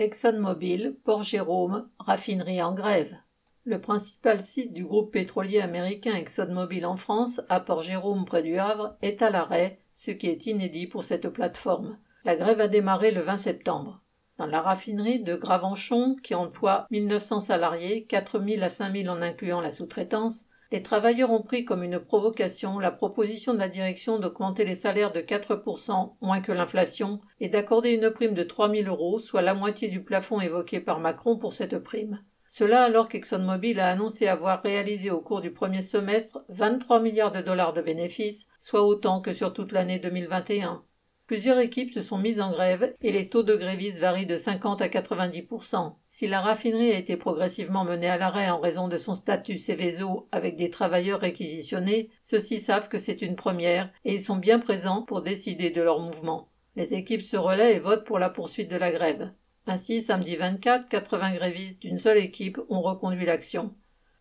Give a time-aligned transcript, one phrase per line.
[0.00, 3.16] ExxonMobil, Port-Jérôme, raffinerie en grève.
[3.64, 8.96] Le principal site du groupe pétrolier américain ExxonMobil en France, à Port-Jérôme près du Havre,
[9.02, 11.98] est à l'arrêt, ce qui est inédit pour cette plateforme.
[12.24, 14.00] La grève a démarré le 20 septembre.
[14.38, 19.72] Dans la raffinerie de Gravenchon, qui emploie 1900 salariés, 4000 à 5000 en incluant la
[19.72, 24.74] sous-traitance, les travailleurs ont pris comme une provocation la proposition de la direction d'augmenter les
[24.74, 29.42] salaires de 4%, moins que l'inflation, et d'accorder une prime de 3 000 euros, soit
[29.42, 32.20] la moitié du plafond évoqué par Macron pour cette prime.
[32.46, 37.42] Cela alors qu'ExxonMobil a annoncé avoir réalisé au cours du premier semestre 23 milliards de
[37.42, 40.82] dollars de bénéfices, soit autant que sur toute l'année 2021.
[41.28, 44.80] Plusieurs équipes se sont mises en grève et les taux de grévistes varient de 50
[44.80, 49.14] à 90% Si la raffinerie a été progressivement menée à l'arrêt en raison de son
[49.14, 54.36] statut Céveso avec des travailleurs réquisitionnés, ceux-ci savent que c'est une première et ils sont
[54.36, 56.48] bien présents pour décider de leur mouvement.
[56.76, 59.30] Les équipes se relaient et votent pour la poursuite de la grève.
[59.66, 63.74] Ainsi, samedi 24, 80 grévistes d'une seule équipe ont reconduit l'action.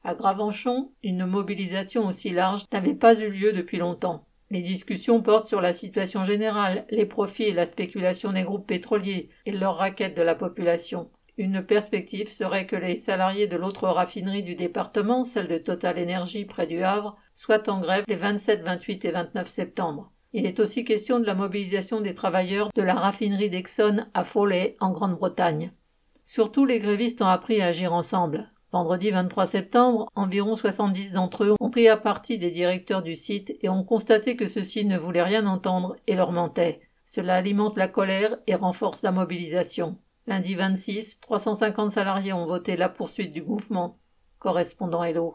[0.04, 4.27] À Gravenchon, une mobilisation aussi large n'avait pas eu lieu depuis longtemps.
[4.50, 9.30] Les discussions portent sur la situation générale, les profits et la spéculation des groupes pétroliers
[9.46, 11.10] et leurs raquettes de la population.
[11.38, 16.46] Une perspective serait que les salariés de l'autre raffinerie du département, celle de Total Energy
[16.46, 20.12] près du Havre, soient en grève les 27, 28 et 29 septembre.
[20.34, 24.78] Il est aussi question de la mobilisation des travailleurs de la raffinerie d'Exxon à Foley,
[24.80, 25.72] en Grande-Bretagne.
[26.26, 28.52] Surtout, les grévistes ont appris à agir ensemble.
[28.78, 33.58] Vendredi 23 septembre, environ 70 d'entre eux ont pris à partie des directeurs du site
[33.64, 36.82] et ont constaté que ceux-ci ne voulaient rien entendre et leur mentaient.
[37.04, 39.98] Cela alimente la colère et renforce la mobilisation.
[40.28, 43.98] Lundi 26, 350 salariés ont voté la poursuite du mouvement.
[44.38, 45.26] Correspondant Hello.